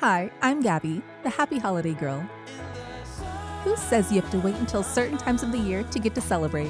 Hi, 0.00 0.30
I'm 0.42 0.60
Gabby, 0.60 1.00
the 1.22 1.30
happy 1.30 1.58
holiday 1.58 1.94
girl. 1.94 2.20
Who 3.64 3.74
says 3.76 4.12
you 4.12 4.20
have 4.20 4.30
to 4.30 4.38
wait 4.38 4.54
until 4.56 4.82
certain 4.82 5.16
times 5.16 5.42
of 5.42 5.52
the 5.52 5.58
year 5.58 5.84
to 5.84 5.98
get 5.98 6.14
to 6.16 6.20
celebrate? 6.20 6.68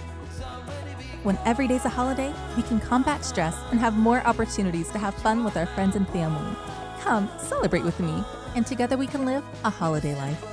When 1.25 1.37
every 1.45 1.67
day's 1.67 1.85
a 1.85 1.89
holiday, 1.89 2.33
we 2.57 2.63
can 2.63 2.79
combat 2.79 3.25
stress 3.25 3.57
and 3.73 3.81
have 3.81 3.97
more 3.97 4.25
opportunities 4.25 4.93
to 4.93 4.99
have 4.99 5.13
fun 5.13 5.43
with 5.43 5.57
our 5.57 5.67
friends 5.67 5.97
and 5.97 6.09
family. 6.11 6.57
Come, 7.01 7.29
celebrate 7.39 7.83
with 7.83 7.99
me, 7.99 8.23
and 8.55 8.65
together 8.65 8.97
we 8.97 9.09
can 9.09 9.27
live 9.27 9.43
a 9.65 9.71
holiday 9.71 10.15
life. 10.15 10.45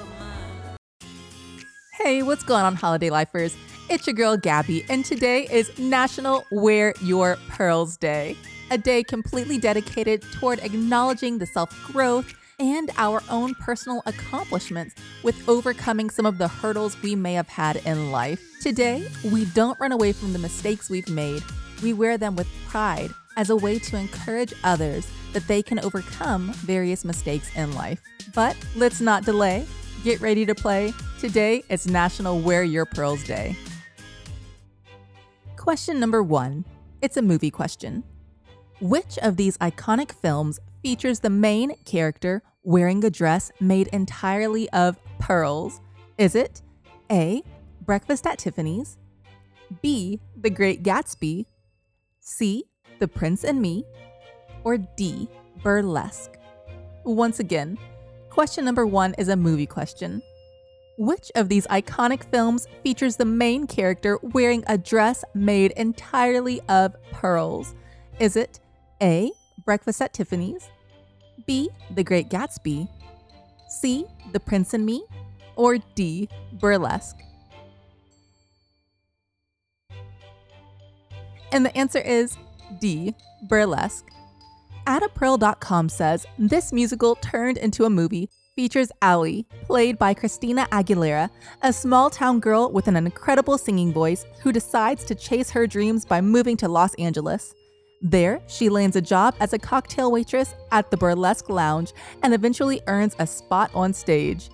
Hey, 1.91 2.23
what's 2.23 2.43
going 2.43 2.63
on, 2.63 2.73
holiday 2.73 3.11
lifers? 3.11 3.55
It's 3.87 4.07
your 4.07 4.15
girl 4.15 4.35
Gabby, 4.35 4.83
and 4.89 5.05
today 5.05 5.47
is 5.51 5.77
National 5.77 6.43
Wear 6.49 6.95
Your 7.01 7.37
Pearls 7.49 7.97
Day, 7.97 8.35
a 8.71 8.79
day 8.79 9.03
completely 9.03 9.59
dedicated 9.59 10.23
toward 10.33 10.57
acknowledging 10.61 11.37
the 11.37 11.45
self 11.45 11.69
growth 11.83 12.33
and 12.59 12.91
our 12.97 13.21
own 13.29 13.55
personal 13.55 14.01
accomplishments 14.05 14.95
with 15.23 15.47
overcoming 15.47 16.09
some 16.09 16.25
of 16.25 16.37
the 16.37 16.47
hurdles 16.47 17.01
we 17.01 17.15
may 17.15 17.33
have 17.33 17.47
had 17.47 17.77
in 17.85 18.11
life. 18.11 18.41
Today, 18.61 19.07
we 19.31 19.45
don't 19.45 19.79
run 19.79 19.91
away 19.91 20.13
from 20.13 20.33
the 20.33 20.39
mistakes 20.39 20.89
we've 20.89 21.09
made, 21.09 21.43
we 21.81 21.93
wear 21.93 22.17
them 22.17 22.35
with 22.35 22.47
pride 22.67 23.11
as 23.35 23.49
a 23.49 23.55
way 23.55 23.79
to 23.79 23.97
encourage 23.97 24.53
others 24.63 25.07
that 25.33 25.47
they 25.47 25.61
can 25.61 25.79
overcome 25.79 26.53
various 26.53 27.03
mistakes 27.03 27.53
in 27.55 27.73
life. 27.73 28.01
But 28.33 28.55
let's 28.75 29.01
not 29.01 29.25
delay. 29.25 29.65
Get 30.03 30.21
ready 30.21 30.45
to 30.45 30.55
play. 30.55 30.93
Today 31.19 31.63
is 31.69 31.87
National 31.87 32.39
Wear 32.39 32.63
Your 32.63 32.85
Pearls 32.85 33.23
Day. 33.23 33.55
Question 35.57 35.99
number 35.99 36.21
one 36.21 36.65
it's 37.01 37.17
a 37.17 37.21
movie 37.21 37.51
question. 37.51 38.03
Which 38.79 39.17
of 39.19 39.35
these 39.35 39.57
iconic 39.57 40.11
films 40.11 40.59
features 40.83 41.21
the 41.21 41.29
main 41.29 41.73
character 41.85 42.43
wearing 42.63 43.03
a 43.05 43.09
dress 43.09 43.51
made 43.61 43.87
entirely 43.87 44.69
of 44.71 44.99
pearls? 45.17 45.79
Is 46.17 46.35
it 46.35 46.61
A. 47.09 47.41
Breakfast 47.81 48.27
at 48.27 48.37
Tiffany's, 48.37 48.97
B. 49.81 50.19
The 50.39 50.49
Great 50.49 50.83
Gatsby, 50.83 51.45
C. 52.19 52.65
The 52.99 53.07
Prince 53.07 53.43
and 53.43 53.61
Me, 53.61 53.85
or 54.63 54.77
D. 54.77 55.27
Burlesque? 55.63 56.37
Once 57.05 57.39
again, 57.39 57.77
question 58.29 58.65
number 58.65 58.85
one 58.85 59.13
is 59.17 59.29
a 59.29 59.35
movie 59.35 59.65
question. 59.65 60.21
Which 60.97 61.31
of 61.35 61.49
these 61.49 61.65
iconic 61.67 62.29
films 62.31 62.67
features 62.83 63.15
the 63.15 63.25
main 63.25 63.67
character 63.67 64.19
wearing 64.21 64.63
a 64.67 64.77
dress 64.77 65.23
made 65.33 65.71
entirely 65.71 66.61
of 66.69 66.95
pearls? 67.11 67.73
Is 68.19 68.35
it 68.35 68.59
A. 69.01 69.31
Breakfast 69.65 70.01
at 70.01 70.13
Tiffany's, 70.13 70.69
B. 71.45 71.69
The 71.95 72.03
Great 72.03 72.29
Gatsby, 72.29 72.87
C. 73.69 74.05
The 74.31 74.39
Prince 74.39 74.73
and 74.73 74.85
Me, 74.85 75.03
or 75.55 75.77
D. 75.95 76.29
Burlesque? 76.53 77.17
And 81.51 81.65
the 81.65 81.75
answer 81.77 81.99
is 81.99 82.37
D. 82.79 83.13
Burlesque. 83.47 84.09
AdaPearl.com 84.87 85.87
says 85.87 86.25
this 86.37 86.73
musical 86.73 87.15
turned 87.15 87.57
into 87.57 87.85
a 87.85 87.89
movie 87.89 88.29
features 88.55 88.91
Ally, 89.01 89.41
played 89.63 89.97
by 89.97 90.13
Christina 90.13 90.67
Aguilera, 90.71 91.29
a 91.61 91.73
small 91.73 92.09
town 92.09 92.39
girl 92.39 92.71
with 92.71 92.87
an 92.87 92.95
incredible 92.95 93.57
singing 93.57 93.91
voice 93.91 94.25
who 94.41 94.51
decides 94.51 95.03
to 95.05 95.15
chase 95.15 95.49
her 95.49 95.65
dreams 95.65 96.05
by 96.05 96.21
moving 96.21 96.57
to 96.57 96.67
Los 96.67 96.93
Angeles. 96.95 97.53
There, 98.05 98.41
she 98.47 98.67
lands 98.67 98.97
a 98.97 99.01
job 99.01 99.33
as 99.39 99.53
a 99.53 99.57
cocktail 99.57 100.11
waitress 100.11 100.53
at 100.73 100.91
the 100.91 100.97
Burlesque 100.97 101.49
Lounge 101.49 101.93
and 102.21 102.33
eventually 102.33 102.81
earns 102.87 103.15
a 103.17 103.25
spot 103.25 103.71
on 103.73 103.93
stage. 103.93 104.49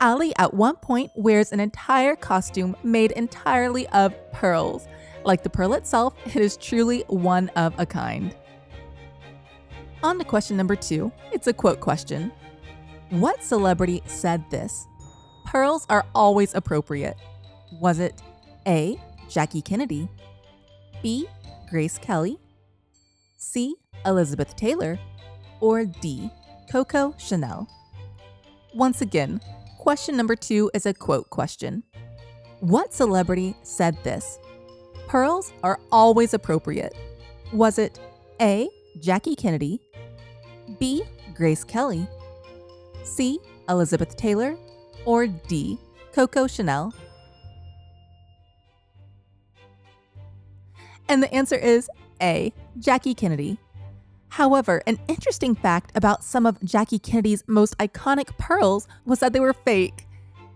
Ally 0.00 0.32
at 0.36 0.52
one 0.52 0.74
point 0.76 1.12
wears 1.14 1.52
an 1.52 1.60
entire 1.60 2.16
costume 2.16 2.76
made 2.82 3.12
entirely 3.12 3.86
of 3.88 4.14
pearls. 4.32 4.88
Like 5.24 5.44
the 5.44 5.50
pearl 5.50 5.74
itself, 5.74 6.14
it 6.26 6.36
is 6.36 6.56
truly 6.56 7.04
one 7.06 7.50
of 7.50 7.72
a 7.78 7.86
kind. 7.86 8.34
On 10.02 10.18
to 10.18 10.24
question 10.24 10.56
number 10.56 10.74
two. 10.74 11.12
It's 11.32 11.46
a 11.46 11.52
quote 11.52 11.78
question. 11.78 12.32
What 13.10 13.44
celebrity 13.44 14.02
said 14.06 14.44
this? 14.50 14.86
Pearls 15.46 15.86
are 15.88 16.04
always 16.16 16.52
appropriate. 16.54 17.16
Was 17.80 18.00
it 18.00 18.22
A. 18.66 19.00
Jackie 19.28 19.62
Kennedy, 19.62 20.08
B. 21.02 21.28
Grace 21.70 21.98
Kelly, 21.98 22.38
C. 23.38 23.76
Elizabeth 24.04 24.56
Taylor, 24.56 24.98
or 25.60 25.84
D. 25.84 26.30
Coco 26.70 27.14
Chanel? 27.18 27.68
Once 28.74 29.00
again, 29.00 29.40
question 29.78 30.16
number 30.16 30.34
two 30.34 30.70
is 30.74 30.86
a 30.86 30.92
quote 30.92 31.30
question. 31.30 31.84
What 32.60 32.92
celebrity 32.92 33.56
said 33.62 33.96
this? 34.02 34.40
Pearls 35.06 35.52
are 35.62 35.78
always 35.92 36.34
appropriate. 36.34 36.94
Was 37.52 37.78
it 37.78 37.98
A. 38.40 38.68
Jackie 39.00 39.36
Kennedy, 39.36 39.80
B. 40.80 41.04
Grace 41.34 41.62
Kelly, 41.62 42.08
C. 43.04 43.38
Elizabeth 43.68 44.16
Taylor, 44.16 44.56
or 45.04 45.28
D. 45.28 45.78
Coco 46.12 46.48
Chanel? 46.48 46.92
And 51.08 51.22
the 51.22 51.32
answer 51.32 51.54
is 51.54 51.88
A. 52.22 52.52
Jackie 52.78 53.14
Kennedy. 53.14 53.58
However, 54.30 54.82
an 54.86 54.98
interesting 55.08 55.54
fact 55.54 55.90
about 55.94 56.22
some 56.22 56.46
of 56.46 56.62
Jackie 56.62 56.98
Kennedy's 56.98 57.44
most 57.46 57.76
iconic 57.78 58.36
pearls 58.38 58.86
was 59.04 59.20
that 59.20 59.32
they 59.32 59.40
were 59.40 59.52
fake. 59.52 60.06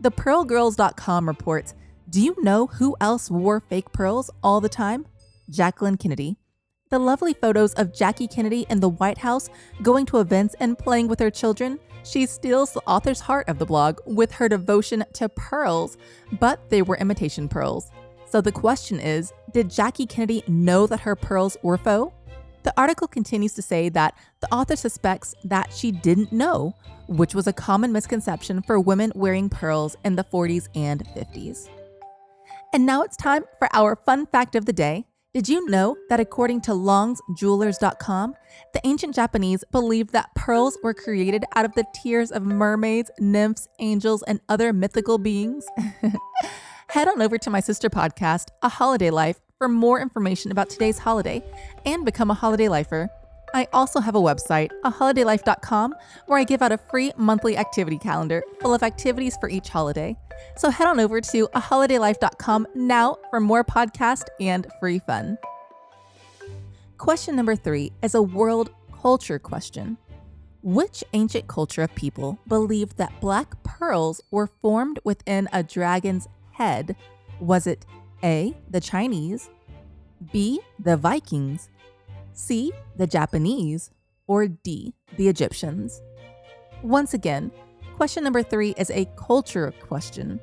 The 0.01 0.11
PearlGirls.com 0.11 1.27
reports 1.27 1.75
Do 2.11 2.21
you 2.21 2.37
know 2.43 2.67
who 2.67 2.97
else 3.01 3.31
wore 3.31 3.61
fake 3.61 3.93
pearls 3.93 4.31
all 4.43 4.61
the 4.61 4.69
time? 4.69 5.07
Jacqueline 5.49 5.97
Kennedy. 5.97 6.37
The 6.91 6.99
lovely 6.99 7.33
photos 7.33 7.73
of 7.75 7.95
Jackie 7.95 8.27
Kennedy 8.27 8.67
in 8.69 8.81
the 8.81 8.89
White 8.91 9.19
House 9.19 9.49
going 9.81 10.05
to 10.07 10.19
events 10.19 10.55
and 10.61 10.79
playing 10.79 11.09
with 11.09 11.21
her 11.21 11.31
children, 11.31 11.79
she 12.05 12.27
steals 12.27 12.73
the 12.73 12.83
author's 12.87 13.21
heart 13.21 13.49
of 13.49 13.59
the 13.59 13.65
blog 13.65 13.99
with 14.05 14.33
her 14.33 14.49
devotion 14.49 15.05
to 15.15 15.29
pearls, 15.31 15.97
but 16.39 16.69
they 16.69 16.83
were 16.83 16.97
imitation 16.99 17.49
pearls. 17.49 17.91
So 18.29 18.41
the 18.41 18.53
question 18.53 18.99
is 18.99 19.33
Did 19.53 19.69
Jackie 19.69 20.07
Kennedy 20.07 20.43
know 20.49 20.87
that 20.87 21.01
her 21.01 21.15
pearls 21.15 21.59
were 21.63 21.77
faux? 21.77 22.15
The 22.63 22.73
article 22.77 23.07
continues 23.07 23.53
to 23.55 23.63
say 23.63 23.91
that 23.91 24.15
the 24.41 24.53
author 24.53 24.77
suspects 24.77 25.35
that 25.45 25.73
she 25.73 25.93
didn't 25.93 26.33
know, 26.33 26.75
which 27.07 27.35
was 27.35 27.47
a 27.47 27.53
common 27.53 27.93
misconception 27.93 28.63
for 28.63 28.81
women 28.81 29.13
wearing 29.15 29.51
pearls 29.51 29.97
in 30.05 30.17
the 30.17 30.25
40s 30.25 30.69
and 30.75 31.05
50s. 31.09 31.69
And 32.73 32.87
now 32.87 33.03
it's 33.03 33.17
time 33.17 33.45
for 33.59 33.69
our 33.75 33.97
fun 34.07 34.27
fact 34.27 34.55
of 34.55 34.65
the 34.65 34.73
day. 34.73 35.05
Did 35.35 35.49
you 35.49 35.69
know 35.69 35.97
that 36.09 36.21
according 36.21 36.61
to 36.63 36.73
longsjewelers.com, 36.73 38.35
the 38.73 38.81
ancient 38.85 39.15
Japanese 39.15 39.65
believed 39.71 40.13
that 40.13 40.35
pearls 40.35 40.79
were 40.83 40.95
created 40.95 41.45
out 41.57 41.65
of 41.65 41.75
the 41.75 41.85
tears 41.95 42.31
of 42.31 42.43
mermaids, 42.45 43.11
nymphs, 43.19 43.69
angels, 43.81 44.23
and 44.23 44.41
other 44.49 44.73
mythical 44.73 45.19
beings? 45.19 45.67
Head 46.93 47.09
on 47.09 47.23
over 47.23 47.39
to 47.39 47.49
my 47.49 47.61
sister 47.61 47.89
podcast, 47.89 48.49
A 48.61 48.69
Holiday 48.69 49.09
Life, 49.09 49.41
for 49.57 49.67
more 49.67 49.99
information 49.99 50.53
about 50.53 50.69
today's 50.69 50.99
holiday 50.99 51.43
and 51.87 52.05
become 52.05 52.31
a 52.31 52.35
holiday 52.35 52.69
lifer. 52.69 53.09
I 53.55 53.67
also 53.73 53.99
have 53.99 54.15
a 54.15 54.21
website, 54.21 54.69
aholidaylife.com, 54.85 55.95
where 56.27 56.39
I 56.39 56.45
give 56.45 56.61
out 56.61 56.71
a 56.71 56.77
free 56.77 57.11
monthly 57.17 57.57
activity 57.57 57.97
calendar 57.97 58.45
full 58.61 58.75
of 58.75 58.83
activities 58.83 59.39
for 59.41 59.49
each 59.49 59.71
holiday. 59.71 60.19
So 60.59 60.69
head 60.69 60.87
on 60.87 61.01
over 61.01 61.23
to 61.23 61.49
aholidaylife.com 61.55 62.67
now 62.75 63.17
for 63.31 63.41
more 63.41 63.65
podcast 63.65 64.25
and 64.39 64.67
free 64.79 64.99
fun. 64.99 65.39
Question 66.99 67.37
number 67.37 67.57
three 67.57 67.93
is 68.03 68.15
a 68.15 68.21
world 68.21 68.69
culture 69.01 69.39
question. 69.39 69.97
Which 70.61 71.03
ancient 71.15 71.49
culture 71.49 71.81
of 71.81 71.95
people 71.95 72.39
believed 72.47 72.99
that 72.99 73.19
black 73.19 73.63
pearls 73.63 74.21
were 74.31 74.51
formed 74.61 75.01
within 75.05 75.49
a 75.55 75.63
dragon's 75.63 76.29
head? 76.53 76.97
Was 77.41 77.67
it 77.67 77.85
A, 78.23 78.55
the 78.71 78.81
Chinese, 78.81 79.51
B, 80.33 80.61
the 80.79 80.97
Vikings, 80.97 81.69
C, 82.33 82.73
the 82.97 83.07
Japanese, 83.07 83.91
or 84.27 84.47
D, 84.47 84.95
the 85.17 85.29
Egyptians? 85.29 86.01
Once 86.83 87.15
again, 87.15 87.51
question 87.97 88.25
number 88.25 88.43
three 88.43 88.75
is 88.79 88.91
a 88.91 89.09
culture 89.17 89.73
question. 89.81 90.41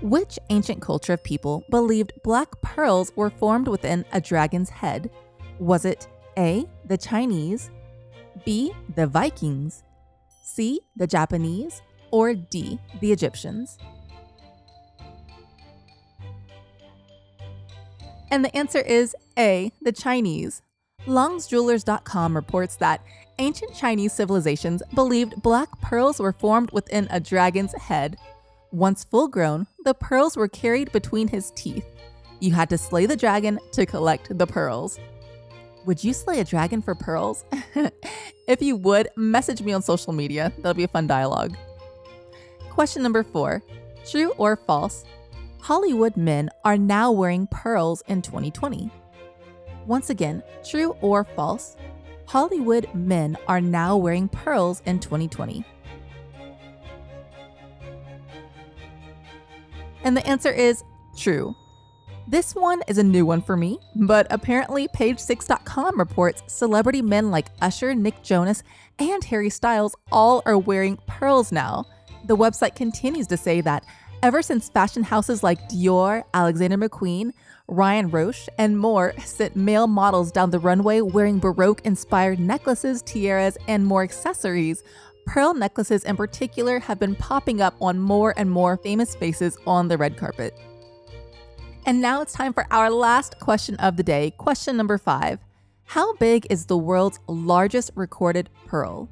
Which 0.00 0.38
ancient 0.50 0.80
culture 0.80 1.14
of 1.14 1.24
people 1.24 1.64
believed 1.70 2.12
black 2.22 2.60
pearls 2.62 3.12
were 3.16 3.30
formed 3.30 3.66
within 3.66 4.04
a 4.12 4.20
dragon's 4.20 4.70
head? 4.70 5.10
Was 5.58 5.84
it 5.84 6.06
A, 6.38 6.66
the 6.84 6.96
Chinese, 6.96 7.70
B, 8.44 8.72
the 8.94 9.06
Vikings, 9.06 9.82
C, 10.44 10.80
the 10.96 11.06
Japanese, 11.06 11.82
or 12.12 12.34
D, 12.34 12.78
the 13.00 13.10
Egyptians? 13.10 13.76
And 18.30 18.44
the 18.44 18.54
answer 18.56 18.80
is 18.80 19.16
A, 19.38 19.72
the 19.80 19.92
Chinese. 19.92 20.62
LongsJewelers.com 21.06 22.34
reports 22.34 22.76
that 22.76 23.02
Ancient 23.38 23.72
Chinese 23.74 24.12
civilizations 24.12 24.82
believed 24.94 25.40
black 25.42 25.68
pearls 25.80 26.18
were 26.18 26.32
formed 26.32 26.70
within 26.72 27.06
a 27.10 27.20
dragon's 27.20 27.72
head. 27.74 28.18
Once 28.72 29.04
full 29.04 29.28
grown, 29.28 29.66
the 29.84 29.94
pearls 29.94 30.36
were 30.36 30.48
carried 30.48 30.90
between 30.92 31.28
his 31.28 31.52
teeth. 31.52 31.86
You 32.40 32.52
had 32.52 32.68
to 32.70 32.78
slay 32.78 33.06
the 33.06 33.16
dragon 33.16 33.58
to 33.72 33.86
collect 33.86 34.36
the 34.36 34.46
pearls. 34.46 34.98
Would 35.86 36.02
you 36.02 36.12
slay 36.12 36.40
a 36.40 36.44
dragon 36.44 36.82
for 36.82 36.94
pearls? 36.94 37.44
if 38.46 38.60
you 38.60 38.76
would, 38.76 39.08
message 39.16 39.62
me 39.62 39.72
on 39.72 39.82
social 39.82 40.12
media. 40.12 40.52
That'll 40.56 40.74
be 40.74 40.84
a 40.84 40.88
fun 40.88 41.06
dialogue. 41.06 41.56
Question 42.70 43.02
number 43.02 43.22
four 43.22 43.62
True 44.04 44.32
or 44.36 44.56
false? 44.56 45.04
Hollywood 45.68 46.16
men 46.16 46.48
are 46.64 46.78
now 46.78 47.12
wearing 47.12 47.46
pearls 47.48 48.02
in 48.08 48.22
2020. 48.22 48.90
Once 49.84 50.08
again, 50.08 50.42
true 50.66 50.96
or 51.02 51.24
false? 51.24 51.76
Hollywood 52.24 52.88
men 52.94 53.36
are 53.46 53.60
now 53.60 53.94
wearing 53.94 54.30
pearls 54.30 54.80
in 54.86 54.98
2020. 54.98 55.62
And 60.04 60.16
the 60.16 60.26
answer 60.26 60.50
is 60.50 60.82
true. 61.18 61.54
This 62.26 62.54
one 62.54 62.80
is 62.88 62.96
a 62.96 63.04
new 63.04 63.26
one 63.26 63.42
for 63.42 63.54
me, 63.54 63.78
but 63.94 64.26
apparently 64.30 64.88
Page6.com 64.88 65.98
reports 65.98 66.42
celebrity 66.46 67.02
men 67.02 67.30
like 67.30 67.48
Usher, 67.60 67.94
Nick 67.94 68.22
Jonas, 68.22 68.62
and 68.98 69.22
Harry 69.24 69.50
Styles 69.50 69.94
all 70.10 70.40
are 70.46 70.56
wearing 70.56 70.96
pearls 71.06 71.52
now. 71.52 71.84
The 72.24 72.38
website 72.38 72.74
continues 72.74 73.26
to 73.26 73.36
say 73.36 73.60
that 73.60 73.84
ever 74.22 74.42
since 74.42 74.68
fashion 74.68 75.02
houses 75.02 75.42
like 75.42 75.68
Dior, 75.68 76.24
Alexander 76.34 76.76
McQueen, 76.76 77.32
Ryan 77.68 78.10
Roche, 78.10 78.48
and 78.58 78.78
more 78.78 79.14
sent 79.18 79.54
male 79.54 79.86
models 79.86 80.32
down 80.32 80.50
the 80.50 80.58
runway 80.58 81.00
wearing 81.00 81.38
Baroque 81.38 81.82
inspired 81.84 82.40
necklaces, 82.40 83.02
tiaras, 83.02 83.56
and 83.68 83.86
more 83.86 84.02
accessories, 84.02 84.82
pearl 85.26 85.54
necklaces 85.54 86.04
in 86.04 86.16
particular 86.16 86.78
have 86.78 86.98
been 86.98 87.14
popping 87.14 87.60
up 87.60 87.74
on 87.80 87.98
more 87.98 88.34
and 88.36 88.50
more 88.50 88.76
famous 88.78 89.14
faces 89.14 89.56
on 89.66 89.88
the 89.88 89.98
red 89.98 90.16
carpet. 90.16 90.58
And 91.86 92.00
now 92.00 92.22
it's 92.22 92.32
time 92.32 92.52
for 92.52 92.66
our 92.70 92.90
last 92.90 93.38
question 93.38 93.76
of 93.76 93.96
the 93.96 94.02
day. 94.02 94.32
Question 94.32 94.76
number 94.76 94.98
five 94.98 95.38
How 95.84 96.14
big 96.14 96.46
is 96.50 96.66
the 96.66 96.78
world's 96.78 97.20
largest 97.28 97.90
recorded 97.94 98.48
pearl? 98.66 99.08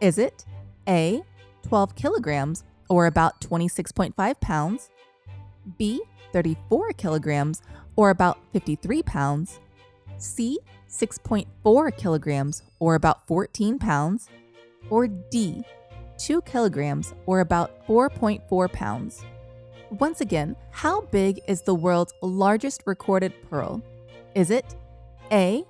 Is 0.00 0.18
it 0.18 0.44
A, 0.88 1.22
12 1.62 1.94
kilograms, 1.94 2.64
or 2.90 3.06
about 3.06 3.40
26.5 3.40 4.40
pounds? 4.40 4.90
B, 5.78 6.02
34 6.32 6.92
kilograms, 6.92 7.62
or 7.96 8.10
about 8.10 8.38
53 8.52 9.02
pounds? 9.04 9.60
C, 10.18 10.58
6.4 10.88 11.96
kilograms, 11.96 12.62
or 12.80 12.96
about 12.96 13.26
14 13.26 13.78
pounds? 13.78 14.28
Or 14.90 15.06
D, 15.06 15.62
2 16.18 16.42
kilograms, 16.42 17.14
or 17.26 17.40
about 17.40 17.86
4.4 17.86 18.72
pounds? 18.72 19.24
Once 19.90 20.20
again, 20.20 20.56
how 20.70 21.00
big 21.00 21.40
is 21.48 21.62
the 21.62 21.74
world's 21.74 22.12
largest 22.22 22.82
recorded 22.86 23.32
pearl? 23.48 23.82
Is 24.34 24.50
it 24.50 24.76
A, 25.32 25.64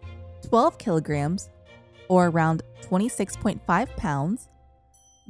12 0.49 0.79
kilograms, 0.79 1.51
or 2.09 2.29
around 2.29 2.63
26.5 2.83 3.97
pounds? 3.97 4.49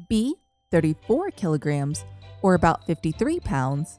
B, 0.08 0.34
34 0.70 1.30
kilograms, 1.32 2.04
or 2.42 2.54
about 2.54 2.86
53 2.86 3.40
pounds? 3.40 3.98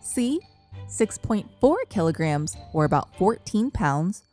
C, 0.00 0.40
6.4 0.88 1.76
kilograms, 1.88 2.56
or 2.72 2.84
about 2.84 3.14
14 3.16 3.70
pounds? 3.70 4.24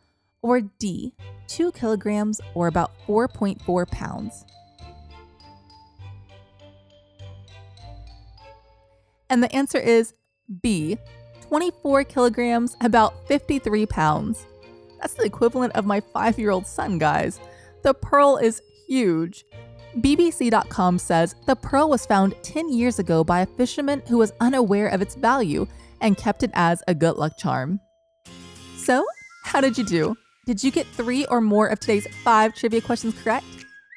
Or 0.42 0.62
D, 0.62 1.13
2 1.48 1.71
kilograms, 1.71 2.39
or 2.54 2.68
about 2.68 2.92
4.4 3.07 3.89
pounds? 3.89 4.45
And 9.30 9.44
the 9.44 9.54
answer 9.54 9.80
is 9.80 10.13
B, 10.62 10.98
24 11.42 12.04
kilograms, 12.06 12.77
about 12.81 13.27
53 13.27 13.86
pounds. 13.86 14.45
That's 15.00 15.13
the 15.13 15.25
equivalent 15.25 15.74
of 15.75 15.86
my 15.86 16.00
five 16.00 16.39
year 16.39 16.51
old 16.51 16.65
son, 16.65 16.98
guys. 16.98 17.39
The 17.83 17.94
pearl 17.94 18.38
is 18.38 18.62
huge. 18.88 19.45
BBC.com 19.95 21.00
says 21.00 21.36
the 21.45 21.56
pearl 21.56 21.89
was 21.89 22.06
found 22.06 22.36
10 22.44 22.72
years 22.72 23.00
ago 23.00 23.24
by 23.24 23.42
a 23.42 23.45
fisherman 23.45 24.01
who 24.07 24.18
was 24.18 24.34
unaware 24.39 24.88
of 24.88 25.01
its 25.01 25.16
value 25.16 25.66
and 26.01 26.18
kept 26.18 26.44
it 26.44 26.51
as 26.54 26.84
a 26.88 26.94
good 26.94 27.18
luck 27.18 27.38
charm. 27.38 27.80
So, 28.78 29.06
how 29.44 29.62
did 29.62 29.78
you 29.78 29.84
do? 29.84 30.16
Did 30.45 30.63
you 30.63 30.72
get 30.72 30.86
three 30.88 31.25
or 31.25 31.42
more 31.42 31.68
of 31.68 31.80
today's 31.80 32.07
five 32.24 32.54
trivia 32.54 32.81
questions 32.81 33.16
correct? 33.22 33.45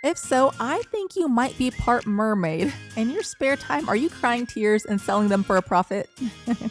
If 0.02 0.16
so, 0.16 0.52
I 0.58 0.82
think 0.90 1.14
you 1.14 1.28
might 1.28 1.56
be 1.58 1.70
part 1.70 2.06
mermaid. 2.06 2.72
In 2.96 3.10
your 3.10 3.22
spare 3.22 3.56
time, 3.56 3.88
are 3.88 3.96
you 3.96 4.08
crying 4.08 4.46
tears 4.46 4.86
and 4.86 4.98
selling 4.98 5.28
them 5.28 5.43
for 5.43 5.58
a 5.58 5.62
profit? 5.62 6.08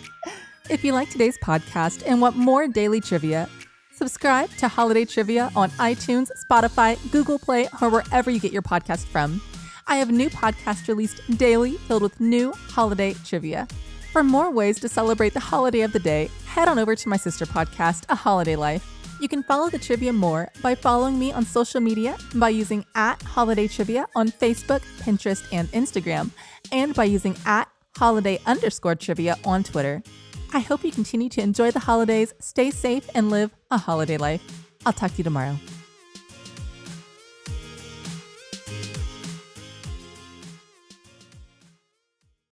if 0.70 0.84
you 0.84 0.94
like 0.94 1.12
today's 1.12 1.38
podcast 1.38 2.04
and 2.08 2.22
want 2.22 2.36
more 2.36 2.68
daily 2.68 3.00
trivia, 3.00 3.48
subscribe 4.00 4.50
to 4.52 4.70
Holiday 4.70 5.04
Trivia 5.04 5.52
on 5.58 5.70
iTunes, 5.72 6.32
Spotify, 6.42 6.98
Google 7.12 7.38
Play, 7.38 7.68
or 7.82 7.90
wherever 7.90 8.32
you 8.32 8.40
get 8.40 8.54
your 8.54 8.62
podcast 8.62 9.04
from. 9.08 9.42
I 9.88 9.98
have 9.98 10.10
new 10.10 10.30
podcasts 10.30 10.88
released 10.88 11.20
daily 11.38 11.74
filled 11.74 12.04
with 12.04 12.22
new 12.22 12.54
holiday 12.70 13.14
trivia. 13.26 13.68
For 14.14 14.24
more 14.24 14.52
ways 14.52 14.80
to 14.80 14.88
celebrate 14.88 15.34
the 15.34 15.42
holiday 15.42 15.82
of 15.82 15.92
the 15.92 16.00
day, 16.00 16.30
head 16.46 16.70
on 16.70 16.80
over 16.80 16.96
to 16.96 17.10
my 17.10 17.18
sister 17.18 17.46
podcast, 17.46 18.06
A 18.08 18.16
Holiday 18.16 18.56
Life. 18.56 18.88
You 19.20 19.28
can 19.28 19.44
follow 19.44 19.70
the 19.70 19.78
trivia 19.78 20.14
more 20.14 20.50
by 20.62 20.76
following 20.76 21.20
me 21.20 21.34
on 21.34 21.44
social 21.44 21.82
media 21.82 22.16
by 22.36 22.50
using 22.50 22.86
at 22.96 23.22
Holiday 23.22 23.68
Trivia 23.68 24.08
on 24.16 24.30
Facebook, 24.30 24.82
Pinterest, 25.02 25.46
and 25.52 25.68
Instagram, 25.74 26.32
and 26.72 26.96
by 26.96 27.04
using 27.04 27.36
at 27.46 27.68
holiday 27.98 28.40
underscore 28.46 28.96
trivia 28.96 29.36
on 29.44 29.62
Twitter. 29.62 30.02
I 30.54 30.60
hope 30.60 30.84
you 30.84 30.92
continue 30.92 31.30
to 31.30 31.42
enjoy 31.42 31.72
the 31.72 31.80
holidays, 31.80 32.34
stay 32.40 32.72
safe, 32.72 33.10
and 33.14 33.30
live 33.30 33.52
a 33.70 33.78
holiday 33.78 34.18
life. 34.18 34.42
I'll 34.86 34.94
talk 34.94 35.12
to 35.12 35.18
you 35.18 35.24
tomorrow. 35.24 35.58